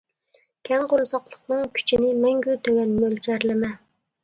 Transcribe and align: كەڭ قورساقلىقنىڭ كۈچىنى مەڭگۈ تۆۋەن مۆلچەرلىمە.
كەڭ 0.69 0.85
قورساقلىقنىڭ 0.93 1.61
كۈچىنى 1.77 2.11
مەڭگۈ 2.25 2.59
تۆۋەن 2.69 2.99
مۆلچەرلىمە. 3.05 3.75